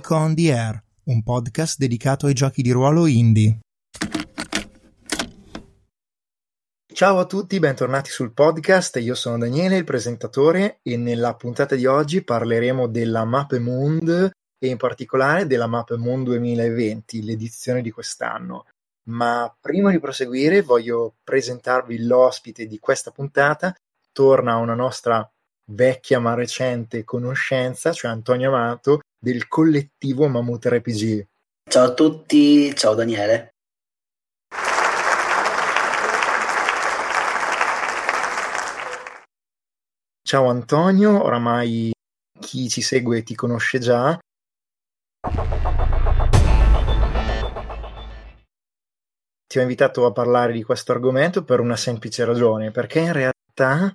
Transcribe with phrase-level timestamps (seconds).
[0.00, 3.58] Geek on the Air, un podcast dedicato ai giochi di ruolo indie.
[6.90, 8.96] Ciao a tutti, bentornati sul podcast.
[8.96, 14.66] Io sono Daniele, il presentatore, e nella puntata di oggi parleremo della Mappe Moon e
[14.66, 18.64] in particolare della Mappe Moon 2020, l'edizione di quest'anno.
[19.08, 23.74] Ma prima di proseguire voglio presentarvi l'ospite di questa puntata.
[24.12, 25.30] Torna una nostra
[25.70, 31.26] vecchia ma recente conoscenza, cioè Antonio Amato, del collettivo Mammut RPG.
[31.70, 33.54] Ciao a tutti, ciao Daniele.
[40.22, 41.90] Ciao Antonio, oramai
[42.38, 44.18] chi ci segue ti conosce già.
[49.46, 53.92] Ti ho invitato a parlare di questo argomento per una semplice ragione, perché in realtà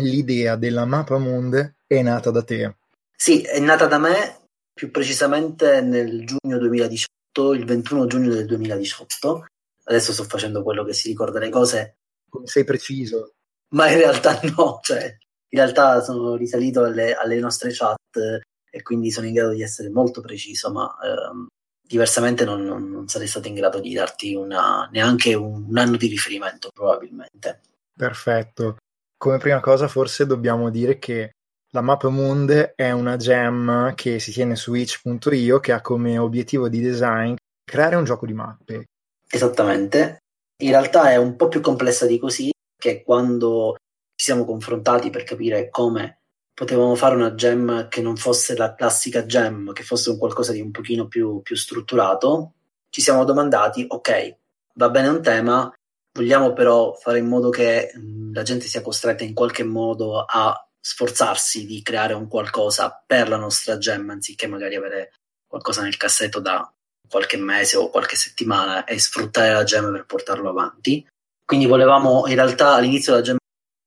[0.00, 2.76] l'idea della Mappa Moond è nata da te.
[3.14, 4.40] Sì, è nata da me
[4.72, 9.46] più precisamente nel giugno 2018, il 21 giugno del 2018.
[9.84, 11.96] Adesso sto facendo quello che si ricorda le cose.
[12.44, 13.32] Sei preciso.
[13.70, 19.10] Ma in realtà no, cioè, in realtà sono risalito alle, alle nostre chat e quindi
[19.10, 21.46] sono in grado di essere molto preciso, ma ehm,
[21.80, 25.96] diversamente non, non, non, sarei stato in grado di darti una, neanche un, un anno
[25.96, 27.60] di riferimento, probabilmente.
[27.96, 28.76] Perfetto.
[29.18, 31.32] Come prima cosa forse dobbiamo dire che
[31.70, 36.68] la Map Moon è una gem che si tiene su itch.io che ha come obiettivo
[36.68, 38.84] di design creare un gioco di mappe.
[39.28, 40.18] Esattamente.
[40.62, 43.76] In realtà è un po' più complessa di così, che quando
[44.14, 46.20] ci siamo confrontati per capire come
[46.54, 50.60] potevamo fare una gem che non fosse la classica gem, che fosse un qualcosa di
[50.62, 52.52] un pochino più, più strutturato,
[52.88, 54.36] ci siamo domandati, ok,
[54.74, 55.70] va bene un tema,
[56.16, 57.92] vogliamo però fare in modo che
[58.32, 63.36] la gente sia costretta in qualche modo a sforzarsi di creare un qualcosa per la
[63.36, 65.12] nostra gem anziché magari avere
[65.46, 66.72] qualcosa nel cassetto da
[67.08, 71.06] qualche mese o qualche settimana e sfruttare la gem per portarlo avanti.
[71.44, 73.36] Quindi volevamo in realtà all'inizio la gem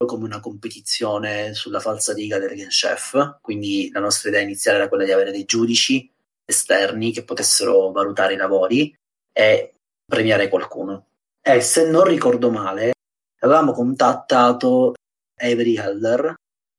[0.06, 4.88] come una competizione sulla falsa riga del Game Chef, quindi la nostra idea iniziale era
[4.88, 6.10] quella di avere dei giudici
[6.46, 8.96] esterni che potessero valutare i lavori
[9.34, 9.74] e
[10.06, 11.09] premiare qualcuno.
[11.50, 12.92] E se non ricordo male,
[13.40, 14.94] avevamo contattato
[15.36, 16.36] Avery Heller,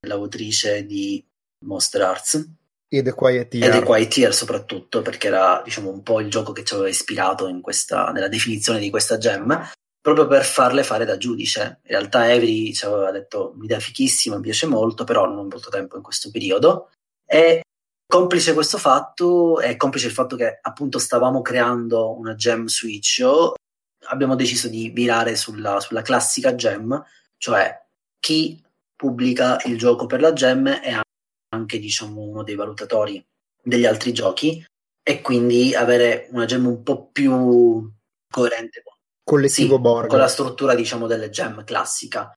[0.07, 1.25] l'autrice di
[1.65, 2.49] Monster Arts.
[2.89, 3.69] E The Quiet Year.
[3.69, 6.89] E The Quiet Year soprattutto, perché era diciamo, un po' il gioco che ci aveva
[6.89, 9.71] ispirato in questa, nella definizione di questa gem,
[10.01, 11.81] proprio per farle fare da giudice.
[11.83, 15.69] In realtà Avery ci aveva detto un'idea fichissima, mi piace molto, però non ho molto
[15.69, 16.91] tempo in questo periodo.
[17.27, 17.63] E
[18.07, 23.25] complice questo fatto, e complice il fatto che appunto stavamo creando una gem switch,
[24.09, 27.03] abbiamo deciso di virare sulla, sulla classica gem,
[27.37, 27.79] cioè
[28.19, 28.63] chi
[28.95, 31.01] pubblica il gioco per la gem è
[31.53, 33.25] anche diciamo, uno dei valutatori
[33.63, 34.65] degli altri giochi
[35.03, 37.91] e quindi avere una gem un po' più
[38.31, 38.83] coerente
[39.25, 42.33] collettivo sì, Borg con la struttura diciamo delle gem classica.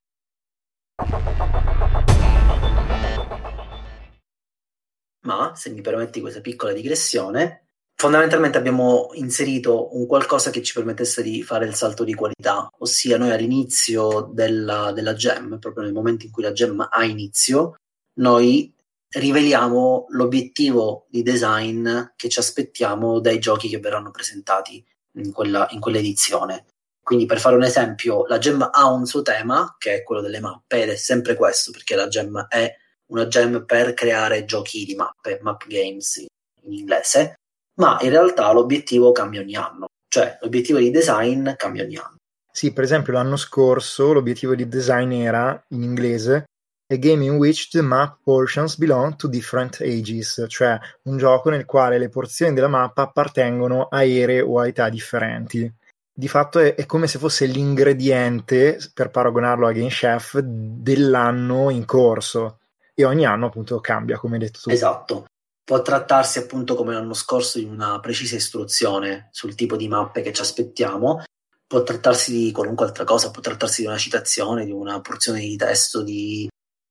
[5.26, 7.63] Ma se mi permetti questa piccola digressione
[7.94, 13.18] fondamentalmente abbiamo inserito un qualcosa che ci permettesse di fare il salto di qualità, ossia
[13.18, 17.76] noi all'inizio della, della gem, proprio nel momento in cui la gem ha inizio,
[18.20, 18.72] noi
[19.08, 24.84] riveliamo l'obiettivo di design che ci aspettiamo dai giochi che verranno presentati
[25.18, 26.66] in, quella, in quell'edizione.
[27.02, 30.40] Quindi per fare un esempio, la gem ha un suo tema, che è quello delle
[30.40, 32.74] mappe, ed è sempre questo, perché la gem è
[33.06, 37.34] una gem per creare giochi di mappe, map games in inglese,
[37.76, 42.16] ma in realtà l'obiettivo cambia ogni anno, cioè l'obiettivo di design cambia ogni anno.
[42.50, 46.44] Sì, per esempio l'anno scorso l'obiettivo di design era, in inglese,
[46.86, 51.64] a game in which the map portions belong to different ages, cioè un gioco nel
[51.64, 55.72] quale le porzioni della mappa appartengono a ere o a età differenti.
[56.16, 61.84] Di fatto è, è come se fosse l'ingrediente, per paragonarlo a Game Chef, dell'anno in
[61.84, 62.60] corso
[62.94, 64.70] e ogni anno appunto cambia, come hai detto tu.
[64.70, 65.24] Esatto.
[65.64, 70.32] Può trattarsi appunto come l'anno scorso di una precisa istruzione sul tipo di mappe che
[70.32, 71.22] ci aspettiamo,
[71.66, 75.56] può trattarsi di qualunque altra cosa, può trattarsi di una citazione, di una porzione di
[75.56, 76.48] testo, di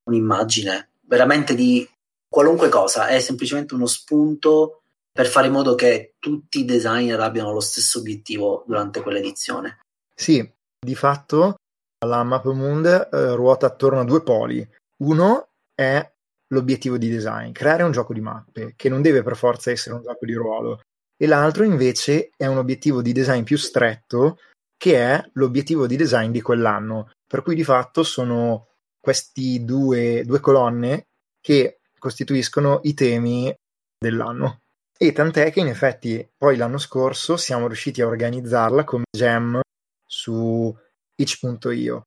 [0.09, 1.87] un'immagine, veramente di
[2.27, 4.81] qualunque cosa, è semplicemente uno spunto
[5.11, 9.81] per fare in modo che tutti i designer abbiano lo stesso obiettivo durante quell'edizione.
[10.15, 11.57] Sì, di fatto
[12.05, 14.67] la Map Moon eh, ruota attorno a due poli.
[14.97, 16.12] Uno è
[16.53, 20.01] l'obiettivo di design, creare un gioco di mappe, che non deve per forza essere un
[20.01, 20.81] gioco di ruolo,
[21.17, 24.39] e l'altro invece è un obiettivo di design più stretto,
[24.77, 27.11] che è l'obiettivo di design di quell'anno.
[27.25, 28.67] Per cui di fatto sono
[28.99, 31.07] questi due, due colonne
[31.39, 33.53] che costituiscono i temi
[33.97, 34.59] dell'anno.
[34.97, 39.59] E tant'è che in effetti poi l'anno scorso siamo riusciti a organizzarla come jam
[40.05, 40.75] su
[41.15, 42.03] itch.io.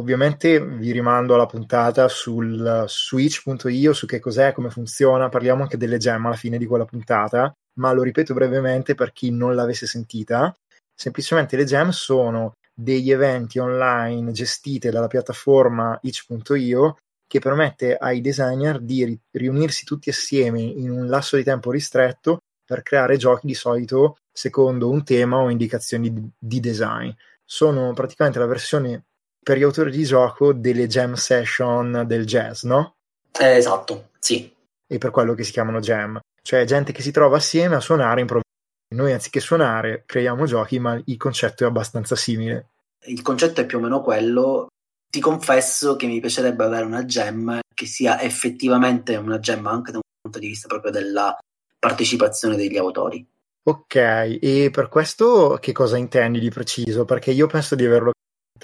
[0.00, 5.98] Ovviamente vi rimando alla puntata sul switch.io, su che cos'è, come funziona, parliamo anche delle
[5.98, 10.56] gem alla fine di quella puntata, ma lo ripeto brevemente per chi non l'avesse sentita.
[10.94, 18.80] Semplicemente le gem sono degli eventi online gestite dalla piattaforma itch.io che permette ai designer
[18.80, 24.16] di riunirsi tutti assieme in un lasso di tempo ristretto per creare giochi di solito
[24.32, 27.10] secondo un tema o indicazioni di, di design.
[27.44, 29.04] Sono praticamente la versione
[29.42, 32.96] per gli autori di gioco delle jam session del jazz, no?
[33.38, 34.52] Eh, esatto, sì.
[34.86, 38.20] E per quello che si chiamano jam, cioè gente che si trova assieme a suonare
[38.20, 38.48] improvvisamente.
[38.92, 42.70] Noi anziché suonare creiamo giochi, ma il concetto è abbastanza simile.
[43.04, 44.66] Il concetto è più o meno quello.
[45.08, 49.98] Ti confesso che mi piacerebbe avere una gem che sia effettivamente una gem anche da
[49.98, 51.36] un punto di vista proprio della
[51.78, 53.24] partecipazione degli autori.
[53.62, 57.04] Ok, e per questo che cosa intendi di preciso?
[57.04, 58.10] Perché io penso di averlo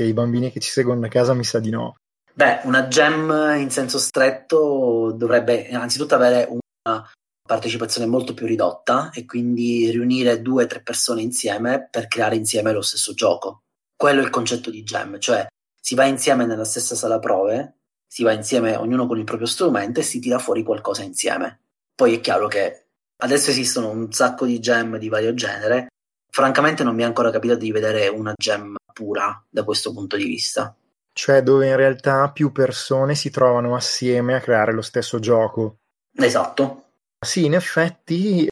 [0.04, 1.96] i bambini che ci seguono a casa mi sa di no.
[2.32, 7.10] Beh, una gem in senso stretto dovrebbe innanzitutto avere una
[7.46, 12.72] partecipazione molto più ridotta e quindi riunire due o tre persone insieme per creare insieme
[12.72, 13.62] lo stesso gioco.
[13.96, 15.46] Quello è il concetto di gem, cioè
[15.80, 20.00] si va insieme nella stessa sala prove, si va insieme ognuno con il proprio strumento
[20.00, 21.60] e si tira fuori qualcosa insieme.
[21.94, 22.88] Poi è chiaro che
[23.22, 25.86] adesso esistono un sacco di gem di vario genere.
[26.36, 30.26] Francamente non mi è ancora capitato di vedere una gem pura da questo punto di
[30.26, 30.76] vista.
[31.10, 35.76] Cioè dove in realtà più persone si trovano assieme a creare lo stesso gioco.
[36.12, 36.88] Esatto.
[37.18, 38.46] Sì, in effetti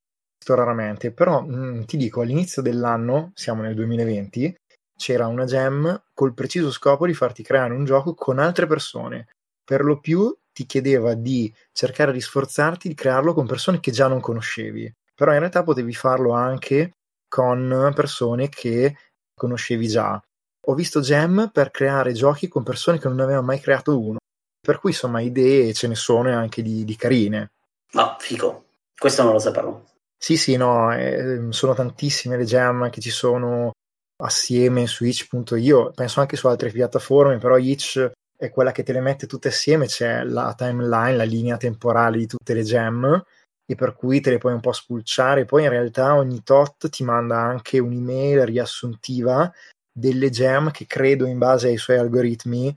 [0.47, 4.55] raramente, però mh, mm, ti dico, all'inizio dell'anno, siamo nel 2020,
[4.97, 9.27] c'era una gem col preciso scopo di farti creare un gioco con altre persone.
[9.63, 14.09] Per lo più ti chiedeva di cercare di sforzarti di crearlo con persone che già
[14.09, 16.93] non conoscevi, però in realtà potevi farlo anche
[17.35, 18.97] con persone che
[19.35, 20.23] conoscevi già
[20.67, 24.19] ho visto gem per creare giochi con persone che non avevano mai creato uno.
[24.61, 27.51] Per cui insomma idee ce ne sono anche di, di carine.
[27.93, 28.65] Ah, figo.
[28.97, 29.85] Questo non lo sapevo.
[30.17, 33.73] Sì, sì, no, eh, sono tantissime le gem che ci sono
[34.23, 39.01] assieme su itch.io, penso anche su altre piattaforme, però itch è quella che te le
[39.01, 43.23] mette tutte assieme, c'è la timeline, la linea temporale di tutte le gem
[43.67, 47.03] e per cui te le puoi un po' spulciare, poi in realtà ogni tot ti
[47.03, 49.51] manda anche un'email riassuntiva
[49.93, 52.77] delle gem che credo in base ai suoi algoritmi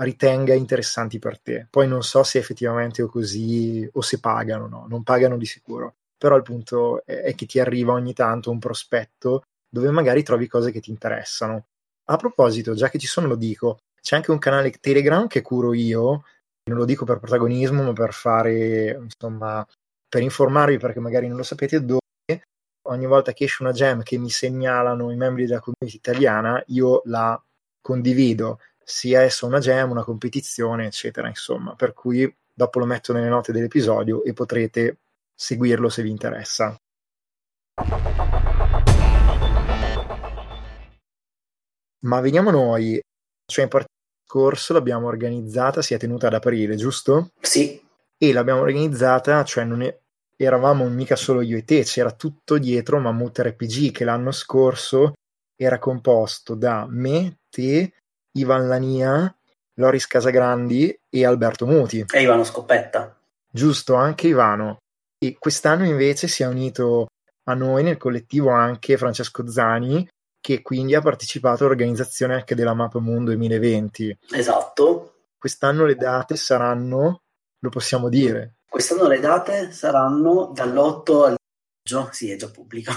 [0.00, 1.66] ritenga interessanti per te.
[1.68, 4.86] Poi non so se effettivamente o così o se pagano, no?
[4.88, 5.94] non pagano di sicuro.
[6.16, 10.70] Però il punto è che ti arriva ogni tanto un prospetto dove magari trovi cose
[10.70, 11.66] che ti interessano.
[12.10, 15.74] A proposito, già che ci sono lo dico, c'è anche un canale Telegram che curo
[15.74, 16.24] io,
[16.64, 19.66] non lo dico per protagonismo, ma per fare, insomma,
[20.08, 22.00] per informarvi perché magari non lo sapete, dove
[22.88, 27.02] ogni volta che esce una gem che mi segnalano i membri della community italiana, io
[27.04, 27.40] la
[27.80, 33.28] condivido, sia essa una gem, una competizione, eccetera, insomma, per cui dopo lo metto nelle
[33.28, 34.98] note dell'episodio e potrete
[35.34, 36.74] seguirlo se vi interessa.
[42.00, 43.00] Ma veniamo noi,
[43.46, 43.88] cioè in parte
[44.26, 47.30] corso l'abbiamo organizzata, si è tenuta ad aprile, giusto?
[47.40, 47.86] Sì.
[48.18, 49.96] E l'abbiamo organizzata, cioè non è,
[50.36, 55.12] eravamo mica solo io e te, c'era tutto dietro Mammut RPG che l'anno scorso
[55.56, 57.92] era composto da me, te,
[58.32, 59.34] Ivan Lania,
[59.74, 62.04] Loris Casagrandi e Alberto Muti.
[62.08, 63.16] E Ivano Scoppetta.
[63.50, 64.78] Giusto, anche Ivano.
[65.18, 67.06] E quest'anno invece si è unito
[67.48, 70.06] a noi nel collettivo anche Francesco Zani,
[70.40, 74.18] che quindi ha partecipato all'organizzazione anche della Map Moon 2020.
[74.32, 75.14] Esatto.
[75.36, 77.22] Quest'anno le date saranno,
[77.60, 81.36] lo possiamo dire, Quest'anno le date saranno dall'8 al
[81.82, 82.92] maggio, sì, è già pubblica.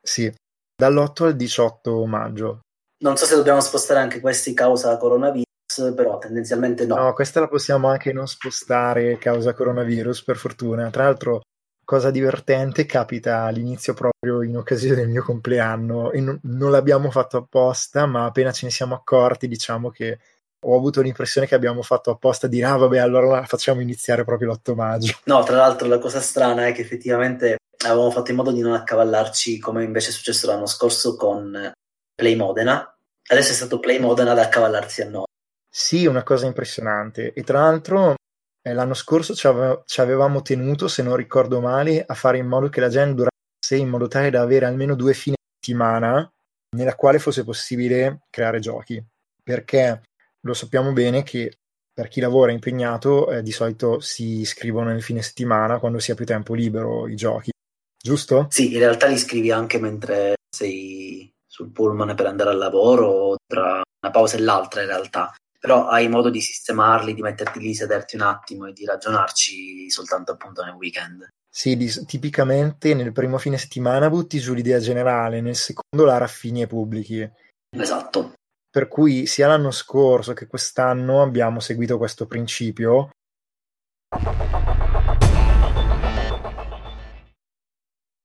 [0.00, 0.32] Sì,
[0.80, 2.60] dall'8 al 18 maggio.
[3.02, 6.94] Non so se dobbiamo spostare anche questi causa coronavirus, però tendenzialmente no.
[6.94, 10.90] No, questa la possiamo anche non spostare causa coronavirus, per fortuna.
[10.90, 11.40] Tra l'altro,
[11.84, 17.38] cosa divertente, capita all'inizio proprio in occasione del mio compleanno e non, non l'abbiamo fatto
[17.38, 20.20] apposta, ma appena ce ne siamo accorti, diciamo che
[20.68, 24.52] ho avuto l'impressione che abbiamo fatto apposta di ah vabbè allora la facciamo iniziare proprio
[24.52, 25.18] l'8 maggio.
[25.24, 28.72] No, tra l'altro la cosa strana è che effettivamente avevamo fatto in modo di non
[28.72, 31.72] accavallarci come invece è successo l'anno scorso con
[32.14, 32.90] Play Modena.
[33.28, 35.24] Adesso è stato Play Modena ad accavallarsi a noi.
[35.68, 37.32] Sì, una cosa impressionante.
[37.32, 38.14] E tra l'altro
[38.62, 42.46] eh, l'anno scorso ci, ave- ci avevamo tenuto, se non ricordo male, a fare in
[42.46, 46.28] modo che la gen durasse in modo tale da avere almeno due fine settimana
[46.76, 49.04] nella quale fosse possibile creare giochi.
[49.42, 50.00] Perché
[50.40, 51.58] lo sappiamo bene che
[51.92, 56.14] per chi lavora impegnato eh, di solito si scrivono nel fine settimana quando si ha
[56.14, 57.50] più tempo libero i giochi,
[57.96, 58.46] giusto?
[58.50, 63.80] Sì, in realtà li scrivi anche mentre sei sul pullman per andare al lavoro tra
[64.02, 68.16] una pausa e l'altra in realtà, però hai modo di sistemarli, di metterti lì, sederti
[68.16, 71.26] un attimo e di ragionarci soltanto appunto nel weekend.
[71.48, 76.60] Sì, di, tipicamente nel primo fine settimana butti giù l'idea generale, nel secondo la raffini
[76.60, 77.26] e pubblichi.
[77.74, 78.34] Esatto.
[78.76, 83.08] Per cui sia l'anno scorso che quest'anno abbiamo seguito questo principio.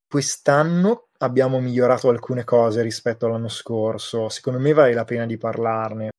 [0.06, 6.10] Quest'anno abbiamo migliorato alcune cose rispetto all'anno scorso, secondo me vale la pena di parlarne.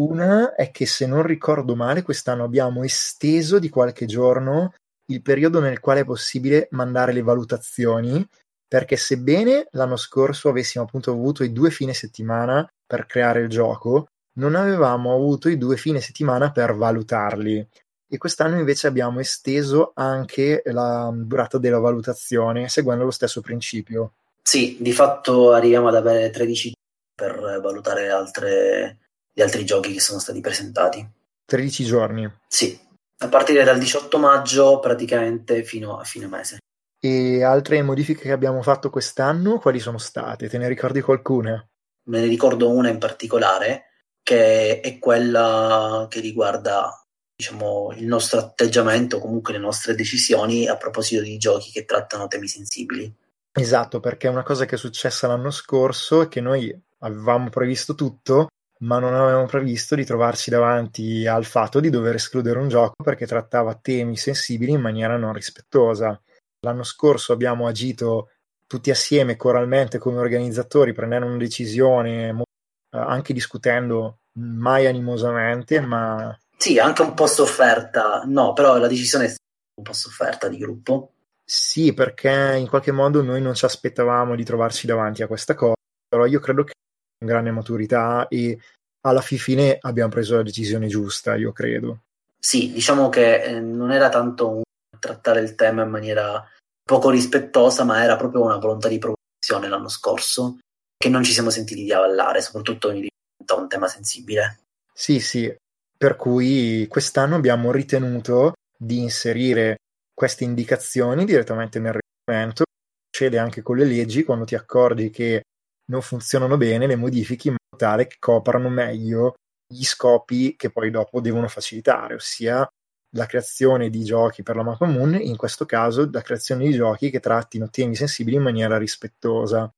[0.00, 4.74] Una è che se non ricordo male quest'anno abbiamo esteso di qualche giorno
[5.06, 8.22] il periodo nel quale è possibile mandare le valutazioni,
[8.68, 14.08] perché sebbene l'anno scorso avessimo appunto avuto i due fine settimana per creare il gioco,
[14.34, 17.66] non avevamo avuto i due fine settimana per valutarli.
[18.10, 24.12] E quest'anno invece abbiamo esteso anche la durata della valutazione seguendo lo stesso principio.
[24.42, 26.72] Sì, di fatto arriviamo ad avere 13
[27.14, 28.98] per valutare altre,
[29.32, 31.06] gli altri giochi che sono stati presentati.
[31.44, 32.30] 13 giorni?
[32.46, 32.78] Sì,
[33.18, 36.58] a partire dal 18 maggio praticamente fino a fine mese.
[37.00, 40.48] E altre modifiche che abbiamo fatto quest'anno, quali sono state?
[40.48, 41.64] Te ne ricordi qualcuna?
[42.08, 43.84] Me ne ricordo una in particolare,
[44.22, 46.90] che è quella che riguarda
[47.36, 52.48] diciamo, il nostro atteggiamento, comunque le nostre decisioni a proposito di giochi che trattano temi
[52.48, 53.14] sensibili.
[53.52, 58.48] Esatto, perché una cosa che è successa l'anno scorso è che noi avevamo previsto tutto,
[58.80, 63.26] ma non avevamo previsto di trovarci davanti al fatto di dover escludere un gioco perché
[63.26, 66.20] trattava temi sensibili in maniera non rispettosa.
[66.60, 68.30] L'anno scorso abbiamo agito
[68.66, 76.36] tutti assieme coralmente come organizzatori, prendendo una decisione, eh, anche discutendo mai animosamente, ma...
[76.56, 79.34] Sì, anche un po' sofferta, no, però la decisione è
[79.76, 81.12] un po' sofferta di gruppo.
[81.44, 85.76] Sì, perché in qualche modo noi non ci aspettavamo di trovarci davanti a questa cosa,
[86.06, 86.72] però io credo che
[87.18, 88.58] con grande maturità e
[89.06, 92.02] alla fine abbiamo preso la decisione giusta, io credo.
[92.38, 94.62] Sì, diciamo che eh, non era tanto un
[94.98, 96.46] trattare il tema in maniera
[96.82, 100.58] poco rispettosa, ma era proprio una volontà di provocazione l'anno scorso
[100.96, 104.60] che non ci siamo sentiti di avallare, soprattutto in riferimento a un tema sensibile.
[104.92, 105.54] Sì, sì,
[105.96, 109.76] per cui quest'anno abbiamo ritenuto di inserire
[110.12, 112.64] queste indicazioni direttamente nel regolamento.
[113.10, 115.42] Succede anche con le leggi, quando ti accorgi che
[115.90, 119.34] non funzionano bene, le modifichi in modo tale che coprano meglio
[119.66, 122.66] gli scopi che poi dopo devono facilitare, ossia
[123.10, 127.10] la creazione di giochi per la Mappa Moon, in questo caso la creazione di giochi
[127.10, 129.72] che trattino temi sensibili in maniera rispettosa.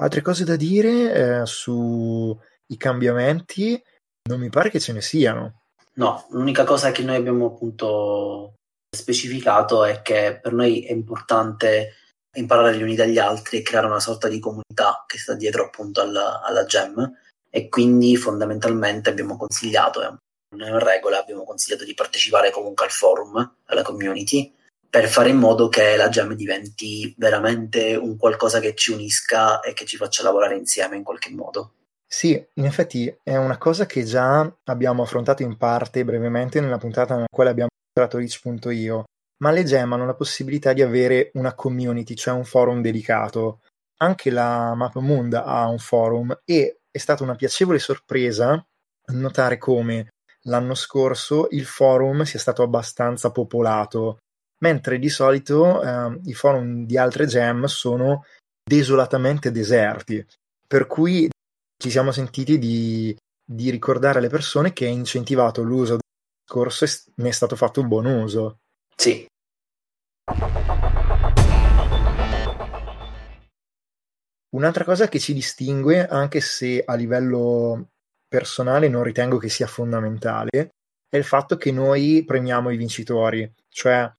[0.00, 2.36] Altre cose da dire eh, sui
[2.76, 3.80] cambiamenti?
[4.28, 5.60] Non mi pare che ce ne siano.
[5.94, 8.54] No, l'unica cosa che noi abbiamo appunto
[8.96, 11.96] specificato è che per noi è importante
[12.36, 16.00] imparare gli uni dagli altri e creare una sorta di comunità che sta dietro appunto
[16.00, 17.12] alla, alla gem
[17.50, 20.06] e quindi fondamentalmente abbiamo consigliato, è
[20.54, 24.54] una regola, abbiamo consigliato di partecipare comunque al forum, alla community,
[24.88, 29.72] per fare in modo che la gem diventi veramente un qualcosa che ci unisca e
[29.72, 31.74] che ci faccia lavorare insieme in qualche modo.
[32.04, 37.14] Sì, in effetti è una cosa che già abbiamo affrontato in parte brevemente nella puntata
[37.14, 39.04] nella quale abbiamo mostrato Rich.io,
[39.44, 43.60] ma le gem hanno la possibilità di avere una community, cioè un forum dedicato.
[43.98, 48.64] Anche la MapMoond ha un forum e è stata una piacevole sorpresa
[49.12, 50.08] notare come
[50.44, 54.18] l'anno scorso il forum sia stato abbastanza popolato,
[54.62, 58.24] mentre di solito eh, i forum di altre gem sono
[58.62, 60.24] desolatamente deserti,
[60.66, 61.28] per cui
[61.76, 66.00] ci siamo sentiti di, di ricordare alle persone che è incentivato l'uso del
[66.48, 68.58] scorso e ne è stato fatto un buon uso.
[68.94, 69.26] Sì,
[74.50, 77.90] Un'altra cosa che ci distingue, anche se a livello
[78.26, 80.70] personale non ritengo che sia fondamentale,
[81.08, 84.10] è il fatto che noi premiamo i vincitori, cioè,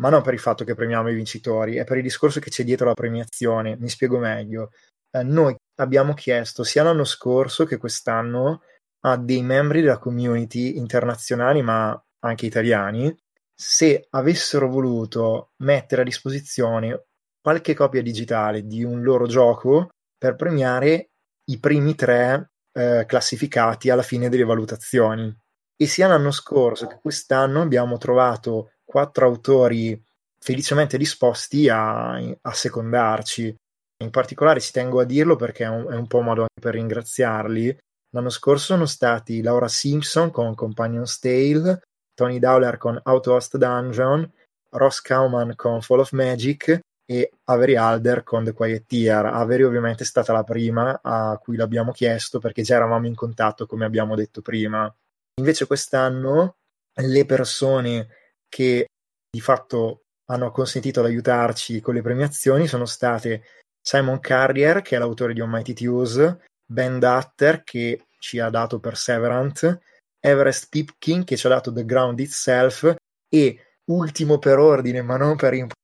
[0.00, 2.64] ma non per il fatto che premiamo i vincitori, è per il discorso che c'è
[2.64, 3.76] dietro la premiazione.
[3.76, 4.70] Mi spiego meglio.
[5.10, 8.62] Eh, noi abbiamo chiesto sia l'anno scorso che quest'anno
[9.06, 13.14] a dei membri della community internazionali, ma anche italiani,
[13.54, 17.06] se avessero voluto mettere a disposizione
[17.40, 21.10] qualche copia digitale di un loro gioco per premiare
[21.50, 25.34] i primi tre eh, classificati alla fine delle valutazioni.
[25.76, 30.00] E sia l'anno scorso che quest'anno abbiamo trovato quattro autori
[30.38, 33.54] felicemente disposti a, a secondarci.
[34.02, 36.74] In particolare ci tengo a dirlo perché è un, è un po' modo anche per
[36.74, 37.78] ringraziarli.
[38.12, 41.80] L'anno scorso sono stati Laura Simpson con Companion's Tale,
[42.14, 44.30] Tony Dowler con Outhost Dungeon,
[44.72, 49.26] Ross Kauman con Fall of Magic e Avery Alder con The Quiet Tear.
[49.26, 53.66] Avery ovviamente è stata la prima a cui l'abbiamo chiesto perché già eravamo in contatto
[53.66, 54.94] come abbiamo detto prima.
[55.40, 56.58] Invece quest'anno
[56.94, 58.08] le persone
[58.48, 58.86] che
[59.28, 63.42] di fatto hanno consentito di aiutarci con le premiazioni sono state
[63.82, 69.80] Simon Carrier, che è l'autore di Almighty Tews, Ben Dutter, che ci ha dato Perseverant,
[70.20, 72.94] Everest Pipkin, che ci ha dato The Ground Itself,
[73.28, 75.79] e ultimo per ordine, ma non per importanza,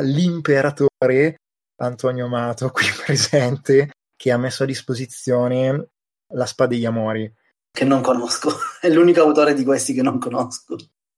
[0.00, 1.36] l'imperatore
[1.76, 5.88] Antonio Amato, qui presente, che ha messo a disposizione
[6.32, 7.32] la Spada degli Amori.
[7.70, 8.50] Che non conosco,
[8.80, 10.76] è l'unico autore di questi che non conosco.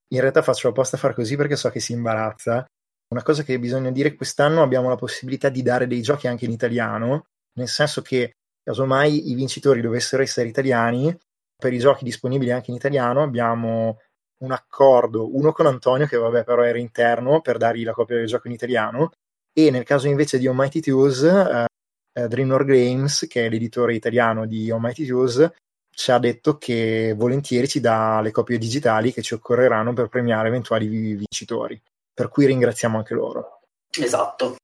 [0.08, 2.64] In realtà faccio apposta a far così perché so che si imbarazza.
[3.08, 6.50] Una cosa che bisogna dire quest'anno abbiamo la possibilità di dare dei giochi anche in
[6.50, 7.26] italiano,
[7.58, 8.32] nel senso che
[8.62, 11.16] casomai i vincitori dovessero essere italiani,
[11.56, 14.00] per i giochi disponibili anche in italiano abbiamo
[14.38, 18.26] un accordo, uno con Antonio che vabbè però era interno per dargli la copia del
[18.26, 19.10] gioco in italiano
[19.52, 21.64] e nel caso invece di Almighty Tools eh,
[22.12, 25.50] eh, Dreamlord Games che è l'editore italiano di Almighty Tools
[25.90, 30.48] ci ha detto che volentieri ci dà le copie digitali che ci occorreranno per premiare
[30.48, 31.80] eventuali vincitori
[32.12, 33.60] per cui ringraziamo anche loro.
[33.90, 34.56] Esatto.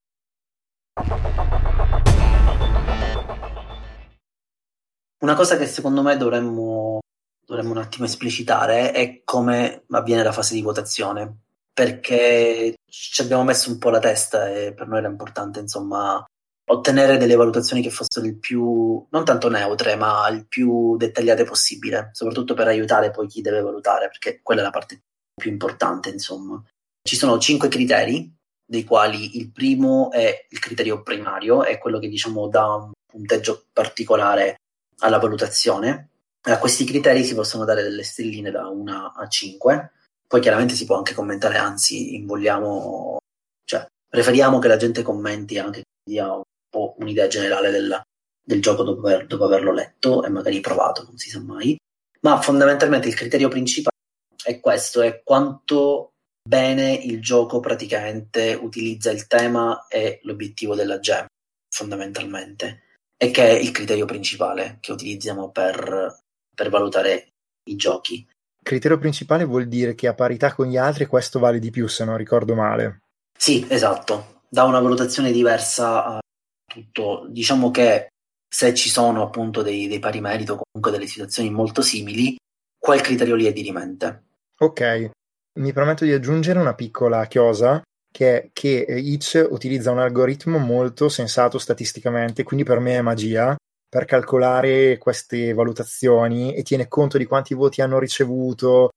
[5.21, 7.01] Una cosa che secondo me dovremmo,
[7.45, 11.41] dovremmo un attimo esplicitare è come avviene la fase di votazione,
[11.73, 16.25] perché ci abbiamo messo un po' la testa e per noi era importante, insomma,
[16.71, 22.11] ottenere delle valutazioni che fossero il più, non tanto neutre, ma il più dettagliate possibile,
[22.13, 25.01] soprattutto per aiutare poi chi deve valutare, perché quella è la parte
[25.35, 26.63] più importante, insomma.
[27.03, 28.33] Ci sono cinque criteri,
[28.65, 33.67] dei quali il primo è il criterio primario, è quello che diciamo dà un punteggio
[33.73, 34.57] particolare
[35.01, 36.12] alla valutazione.
[36.45, 39.93] A questi criteri si possono dare delle stelline da 1 a 5,
[40.27, 43.19] poi chiaramente si può anche commentare, anzi vogliamo,
[43.65, 48.03] cioè preferiamo che la gente commenti anche che dia un po' un'idea generale del,
[48.45, 51.77] del gioco dopo, aver, dopo averlo letto e magari provato, non si sa mai.
[52.23, 53.97] Ma fondamentalmente il criterio principale
[54.43, 56.11] è questo, è quanto
[56.43, 61.27] bene il gioco praticamente utilizza il tema e l'obiettivo della gem,
[61.69, 62.83] fondamentalmente,
[63.17, 66.22] e che è il criterio principale che utilizziamo per,
[66.55, 67.29] per valutare
[67.71, 68.27] i giochi.
[68.63, 72.05] Criterio principale vuol dire che a parità con gli altri questo vale di più, se
[72.05, 73.01] non ricordo male.
[73.37, 76.21] Sì, esatto, dà una valutazione diversa a
[76.65, 77.27] tutto.
[77.29, 78.09] Diciamo che
[78.49, 82.37] se ci sono appunto dei, dei pari merito, comunque delle situazioni molto simili,
[82.79, 84.25] quel criterio lì è dirimente.
[84.61, 85.11] Ok,
[85.59, 91.09] mi permetto di aggiungere una piccola chiosa che è che Itch utilizza un algoritmo molto
[91.09, 93.57] sensato statisticamente, quindi per me è magia,
[93.93, 98.89] per calcolare queste valutazioni e tiene conto di quanti voti hanno ricevuto,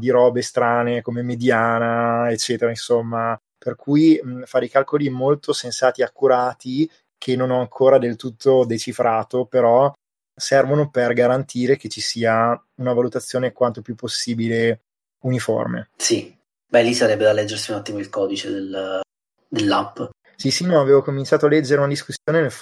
[0.00, 3.36] di robe strane come mediana, eccetera, insomma.
[3.58, 6.88] Per cui mh, fare i calcoli molto sensati e accurati
[7.18, 9.92] che non ho ancora del tutto decifrato, però
[10.32, 14.82] servono per garantire che ci sia una valutazione quanto più possibile
[15.24, 15.90] uniforme.
[15.96, 16.32] Sì,
[16.68, 19.00] beh, lì sarebbe da leggersi un attimo il codice del,
[19.48, 20.00] dell'app.
[20.36, 22.52] Sì, sì, no, avevo cominciato a leggere una discussione nel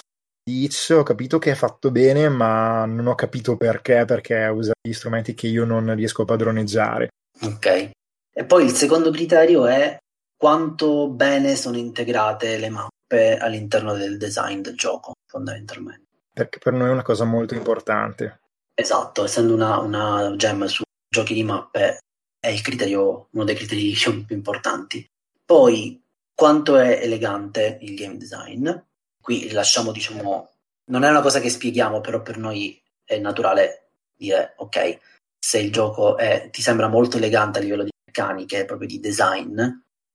[0.45, 4.91] Itch, ho capito che è fatto bene, ma non ho capito perché, perché usa gli
[4.91, 7.09] strumenti che io non riesco a padroneggiare.
[7.41, 7.91] Ok.
[8.35, 9.97] E poi il secondo criterio è
[10.35, 16.07] quanto bene sono integrate le mappe all'interno del design del gioco, fondamentalmente.
[16.33, 18.41] Perché per noi è una cosa molto importante.
[18.73, 21.99] Esatto, essendo una, una gem su giochi di mappe,
[22.39, 23.93] è il criterio, uno dei criteri
[24.25, 25.05] più importanti.
[25.45, 26.01] Poi,
[26.35, 28.69] quanto è elegante il game design?
[29.23, 30.51] Qui lasciamo, diciamo,
[30.91, 34.99] non è una cosa che spieghiamo, però per noi è naturale dire, ok,
[35.39, 39.61] se il gioco è, ti sembra molto elegante a livello di meccaniche, proprio di design,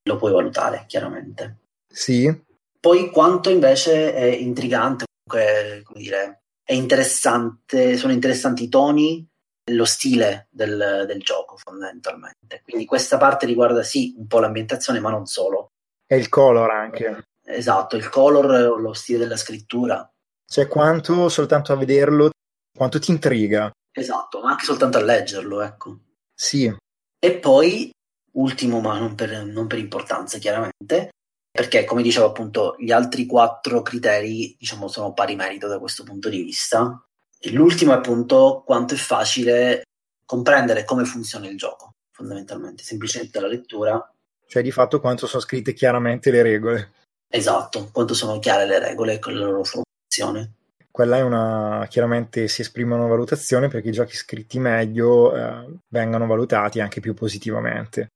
[0.03, 1.57] lo puoi valutare, chiaramente.
[1.91, 2.31] Sì.
[2.79, 9.27] Poi quanto invece è intrigante, comunque, come dire, è interessante, sono interessanti i toni,
[9.71, 12.61] lo stile del, del, gioco fondamentalmente.
[12.63, 15.71] Quindi questa parte riguarda sì un po' l'ambientazione, ma non solo.
[16.07, 17.28] E il color anche.
[17.51, 20.07] Esatto, il color, lo stile della scrittura.
[20.45, 22.31] Cioè quanto soltanto a vederlo,
[22.77, 23.71] quanto ti intriga.
[23.91, 25.99] Esatto, ma anche soltanto a leggerlo, ecco.
[26.35, 26.75] Sì.
[27.19, 27.91] E poi,
[28.33, 31.11] ultimo, ma non per, non per importanza chiaramente,
[31.51, 36.29] perché come dicevo appunto gli altri quattro criteri diciamo sono pari merito da questo punto
[36.29, 37.03] di vista
[37.41, 39.83] e l'ultimo è appunto quanto è facile
[40.25, 44.13] comprendere come funziona il gioco, fondamentalmente, semplicemente la lettura.
[44.47, 46.93] Cioè di fatto quanto sono scritte chiaramente le regole.
[47.31, 50.55] Esatto, quanto sono chiare le regole con la loro formulazione.
[50.91, 56.81] Quella è una, chiaramente si esprimono valutazioni perché i giochi scritti meglio eh, vengano valutati
[56.81, 58.09] anche più positivamente.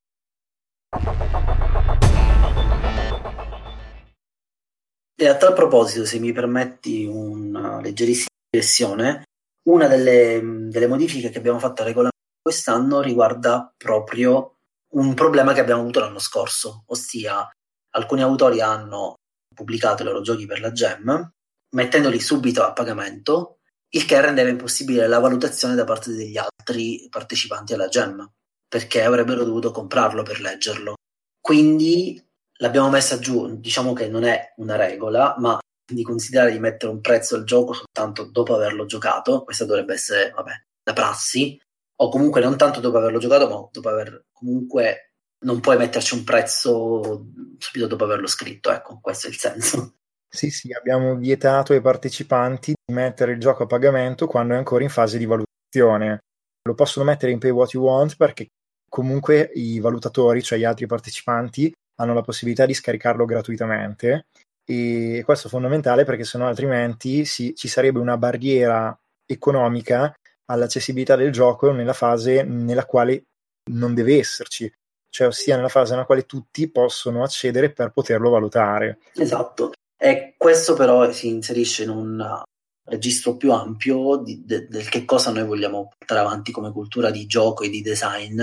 [5.14, 9.25] E a tal proposito, se mi permetti una leggerissima digressione,
[9.68, 12.11] una delle, delle modifiche che abbiamo fatto al regolamento
[12.42, 14.57] quest'anno riguarda proprio
[14.94, 17.48] un problema che abbiamo avuto l'anno scorso, ossia
[17.92, 19.14] alcuni autori hanno
[19.55, 21.33] pubblicato i loro giochi per la Gem
[21.72, 23.59] mettendoli subito a pagamento,
[23.90, 28.31] il che rendeva impossibile la valutazione da parte degli altri partecipanti alla Gem,
[28.68, 30.94] perché avrebbero dovuto comprarlo per leggerlo.
[31.40, 32.22] Quindi
[32.59, 37.00] l'abbiamo messa giù, diciamo che non è una regola, ma di considerare di mettere un
[37.00, 40.52] prezzo al gioco soltanto dopo averlo giocato, questa dovrebbe essere, vabbè,
[40.85, 41.61] la prassi,
[41.96, 45.12] o comunque non tanto dopo averlo giocato, ma dopo aver comunque
[45.42, 47.26] non puoi metterci un prezzo
[47.59, 49.94] subito dopo averlo scritto, ecco, questo è il senso.
[50.35, 54.83] Sì, sì, abbiamo vietato ai partecipanti di mettere il gioco a pagamento quando è ancora
[54.83, 56.20] in fase di valutazione.
[56.66, 58.46] Lo possono mettere in Pay What You Want perché
[58.88, 64.26] comunque i valutatori, cioè gli altri partecipanti, hanno la possibilità di scaricarlo gratuitamente
[64.64, 70.14] e questo è fondamentale perché sennò altrimenti si, ci sarebbe una barriera economica
[70.46, 73.24] all'accessibilità del gioco nella fase nella quale
[73.70, 74.72] non deve esserci,
[75.12, 79.01] cioè ossia nella fase nella quale tutti possono accedere per poterlo valutare.
[79.14, 82.42] Esatto, e questo però si inserisce in un
[82.85, 87.27] registro più ampio di, de, del che cosa noi vogliamo portare avanti come cultura di
[87.27, 88.42] gioco e di design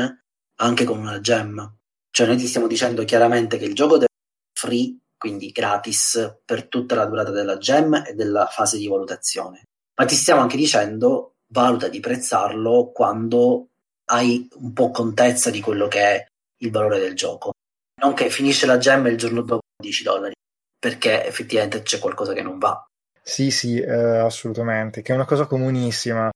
[0.57, 1.75] anche con una gem.
[2.11, 6.67] Cioè noi ti stiamo dicendo chiaramente che il gioco deve essere free, quindi gratis per
[6.67, 9.63] tutta la durata della gem e della fase di valutazione.
[9.99, 13.69] Ma ti stiamo anche dicendo valuta di prezzarlo quando
[14.11, 16.28] hai un po' contezza di quello che è
[16.59, 17.51] il valore del gioco.
[18.01, 20.33] Non che finisce la gem e il giorno dopo 10 dollari,
[20.77, 22.83] perché effettivamente c'è qualcosa che non va.
[23.21, 26.29] Sì, sì, eh, assolutamente, che è una cosa comunissima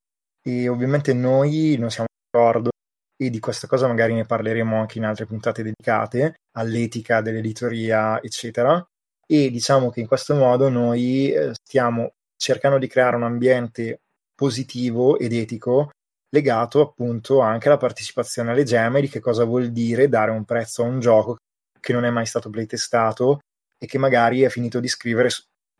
[0.46, 2.70] e ovviamente noi non siamo d'accordo
[3.16, 8.84] e di questa cosa magari ne parleremo anche in altre puntate dedicate all'etica dell'editoria, eccetera.
[9.26, 14.00] E diciamo che in questo modo noi eh, stiamo cercando di creare un ambiente
[14.34, 15.90] positivo ed etico
[16.34, 20.82] legato appunto anche alla partecipazione alle gemme di che cosa vuol dire dare un prezzo
[20.82, 21.36] a un gioco
[21.80, 23.38] che non è mai stato playtestato
[23.78, 25.30] e che magari è finito di scrivere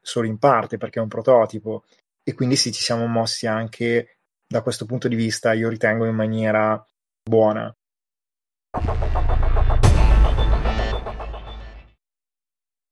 [0.00, 1.84] solo in parte perché è un prototipo
[2.22, 6.14] e quindi sì ci siamo mossi anche da questo punto di vista io ritengo in
[6.14, 6.82] maniera
[7.22, 7.74] buona.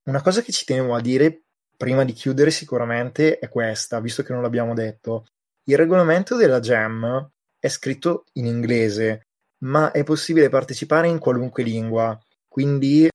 [0.04, 1.42] Una cosa che ci tenevo a dire
[1.76, 5.26] prima di chiudere sicuramente è questa, visto che non l'abbiamo detto.
[5.64, 7.30] Il regolamento della GEM
[7.62, 13.08] è scritto in inglese, ma è possibile partecipare in qualunque lingua, quindi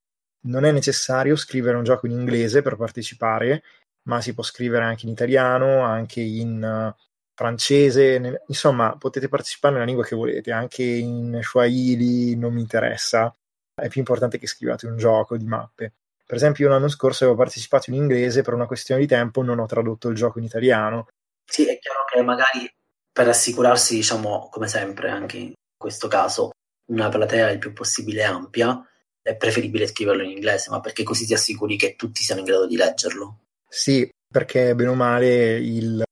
[0.45, 3.61] non è necessario scrivere un gioco in inglese per partecipare,
[4.03, 6.97] ma si può scrivere anche in italiano, anche in uh,
[7.33, 13.35] francese, insomma potete partecipare nella lingua che volete, anche in Swahili, non mi interessa,
[13.75, 15.91] è più importante che scrivate un gioco di mappe.
[16.25, 19.59] Per esempio, io l'anno scorso avevo partecipato in inglese, per una questione di tempo non
[19.59, 21.07] ho tradotto il gioco in italiano.
[21.43, 22.69] Sì, è chiaro che magari
[23.17, 26.51] per assicurarsi, diciamo, come sempre, anche in questo caso,
[26.91, 28.79] una platea il più possibile ampia,
[29.19, 32.67] è preferibile scriverlo in inglese, ma perché così ti assicuri che tutti siano in grado
[32.67, 33.39] di leggerlo.
[33.67, 36.03] Sì, perché bene o male il...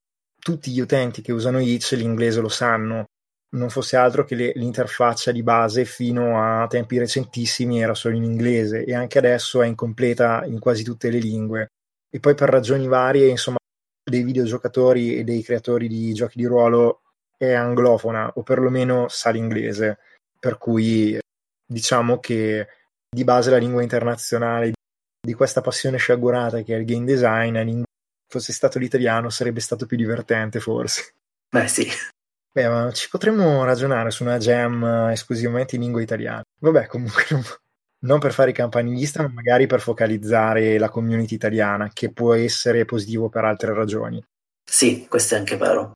[0.41, 3.05] tutti gli utenti che usano Itch l'inglese lo sanno.
[3.55, 8.23] Non fosse altro che le, l'interfaccia di base fino a tempi recentissimi era solo in
[8.23, 11.67] inglese e anche adesso è incompleta in quasi tutte le lingue.
[12.09, 13.57] E poi per ragioni varie, insomma,
[14.09, 17.01] dei videogiocatori e dei creatori di giochi di ruolo
[17.37, 19.97] è anglofona o perlomeno sa l'inglese,
[20.39, 21.19] per cui
[21.65, 22.67] diciamo che
[23.09, 24.73] di base la lingua internazionale
[25.25, 27.83] di questa passione sciagurata che è il game design,
[28.27, 31.13] fosse stato l'italiano sarebbe stato più divertente forse.
[31.49, 31.87] Beh sì.
[32.51, 36.43] Beh, ma ci potremmo ragionare su una jam esclusivamente in lingua italiana.
[36.59, 37.43] Vabbè, comunque non
[38.19, 43.29] per fare i campanilista, ma magari per focalizzare la community italiana, che può essere positivo
[43.29, 44.23] per altre ragioni.
[44.63, 45.91] Sì, questo è anche vero.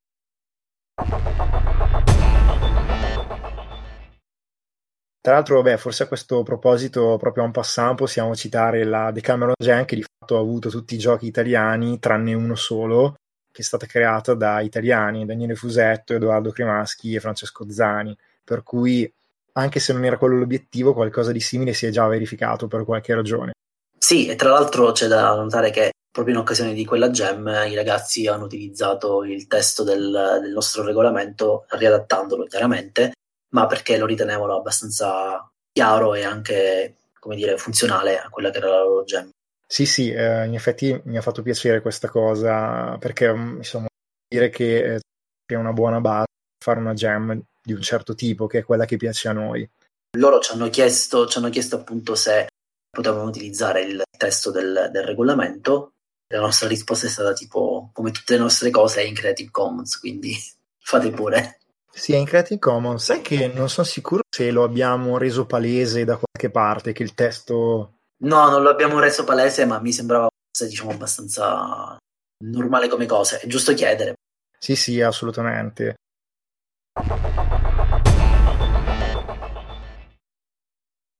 [5.22, 9.86] Tra l'altro, vabbè, forse a questo proposito, proprio en passant, possiamo citare la Decameron Gen,
[9.86, 13.15] che di fatto ha avuto tutti i giochi italiani, tranne uno solo,
[13.52, 18.17] che è stata creata da italiani, Daniele Fusetto, Edoardo Cremaschi e Francesco Zani.
[18.43, 19.12] Per cui
[19.60, 23.13] anche se non era quello l'obiettivo, qualcosa di simile si è già verificato per qualche
[23.13, 23.54] ragione.
[23.98, 27.76] Sì, e tra l'altro c'è da notare che proprio in occasione di quella gem i
[27.76, 33.13] ragazzi hanno utilizzato il testo del, del nostro regolamento riadattandolo chiaramente,
[33.50, 38.69] ma perché lo ritenevano abbastanza chiaro e anche, come dire, funzionale a quella che era
[38.69, 39.30] la loro gem.
[39.67, 43.88] Sì, sì, eh, in effetti mi ha fatto piacere questa cosa perché mm, insomma
[44.28, 45.00] dire che eh,
[45.45, 46.26] è una buona base
[46.63, 49.69] fare una jam di un certo tipo che è quella che piace a noi.
[50.17, 52.47] Loro ci hanno chiesto, ci hanno chiesto appunto se
[52.89, 55.91] potevamo utilizzare il testo del, del regolamento.
[56.34, 59.99] La nostra risposta è stata tipo, come tutte le nostre cose, è in Creative Commons,
[59.99, 60.36] quindi
[60.82, 61.60] fate pure.
[61.91, 63.03] Sì, è in Creative Commons.
[63.03, 67.13] Sai che non sono sicuro se lo abbiamo reso palese da qualche parte, che il
[67.13, 70.27] testo No, non lo abbiamo reso palese, ma mi sembrava
[70.60, 71.97] diciamo abbastanza
[72.43, 73.39] normale come cosa.
[73.39, 74.15] È giusto chiedere.
[74.58, 75.95] Sì, sì, assolutamente.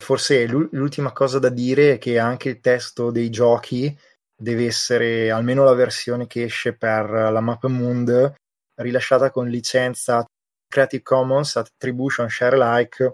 [0.10, 3.96] Forse l'ultima cosa da dire è che anche il testo dei giochi
[4.36, 8.34] deve essere, almeno la versione che esce per la Map Moon,
[8.78, 10.26] rilasciata con licenza
[10.68, 13.14] Creative Commons Attribution Share Like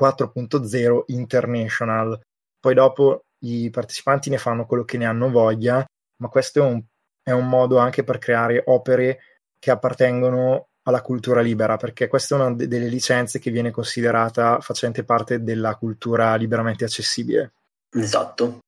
[0.00, 2.20] 4.0 International.
[2.60, 5.84] Poi dopo i partecipanti ne fanno quello che ne hanno voglia,
[6.22, 6.80] ma questo è un,
[7.24, 9.18] è un modo anche per creare opere
[9.58, 14.60] che appartengono alla cultura libera, perché questa è una de- delle licenze che viene considerata
[14.60, 17.52] facente parte della cultura liberamente accessibile.
[17.90, 18.60] Esatto.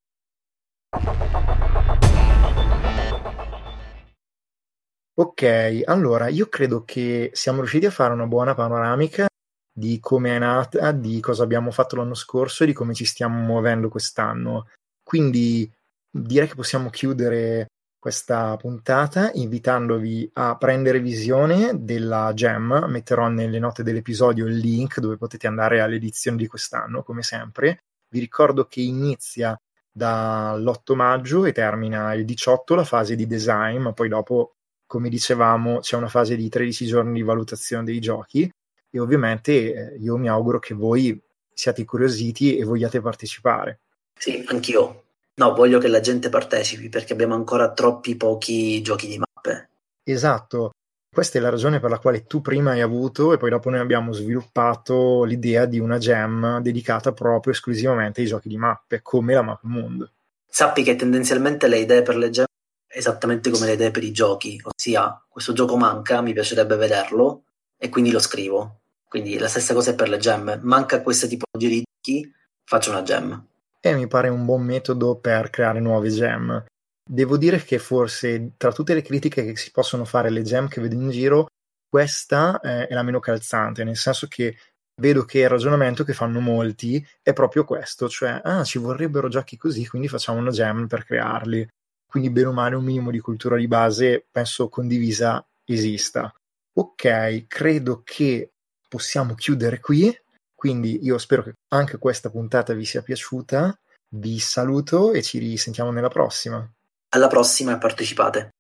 [5.14, 9.26] Ok, allora io credo che siamo riusciti a fare una buona panoramica
[9.72, 13.40] di come è nata, di cosa abbiamo fatto l'anno scorso e di come ci stiamo
[13.40, 14.68] muovendo quest'anno.
[15.02, 15.70] Quindi
[16.10, 17.66] direi che possiamo chiudere
[18.08, 22.86] questa puntata invitandovi a prendere visione della Gem.
[22.88, 27.82] Metterò nelle note dell'episodio il link dove potete andare all'edizione di quest'anno, come sempre.
[28.08, 29.60] Vi ricordo che inizia
[29.92, 34.54] dall'8 maggio e termina il 18 la fase di design, ma poi dopo,
[34.86, 38.50] come dicevamo, c'è una fase di 13 giorni di valutazione dei giochi
[38.88, 41.20] e ovviamente eh, io mi auguro che voi
[41.52, 43.80] siate incuriositi e vogliate partecipare.
[44.16, 45.02] Sì, anch'io.
[45.38, 49.70] No, voglio che la gente partecipi perché abbiamo ancora troppi pochi giochi di mappe.
[50.02, 50.72] Esatto,
[51.12, 53.78] questa è la ragione per la quale tu prima hai avuto e poi dopo noi
[53.78, 59.42] abbiamo sviluppato l'idea di una gem dedicata proprio esclusivamente ai giochi di mappe, come la
[59.42, 60.10] Map Moon.
[60.46, 62.46] Sappi che tendenzialmente le idee per le gem
[62.90, 67.44] esattamente come le idee per i giochi, ossia questo gioco manca, mi piacerebbe vederlo
[67.76, 68.80] e quindi lo scrivo.
[69.06, 70.58] Quindi la stessa cosa è per le gem.
[70.62, 72.32] Manca questa tipologia di giochi,
[72.64, 73.47] faccio una gem.
[73.80, 76.64] E mi pare un buon metodo per creare nuove gem.
[77.08, 80.80] Devo dire che forse tra tutte le critiche che si possono fare alle gem che
[80.80, 81.46] vedo in giro,
[81.88, 84.56] questa eh, è la meno calzante, nel senso che
[85.00, 89.56] vedo che il ragionamento che fanno molti è proprio questo, cioè ah, ci vorrebbero giochi
[89.56, 91.66] così, quindi facciamo una gem per crearli.
[92.06, 96.32] Quindi bene o male un minimo di cultura di base penso condivisa esista.
[96.74, 98.52] Ok, credo che
[98.88, 100.16] possiamo chiudere qui.
[100.58, 103.78] Quindi io spero che anche questa puntata vi sia piaciuta.
[104.16, 106.68] Vi saluto e ci risentiamo nella prossima.
[107.10, 108.50] Alla prossima e partecipate.